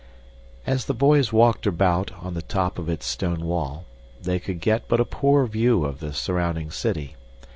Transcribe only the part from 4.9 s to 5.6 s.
a poor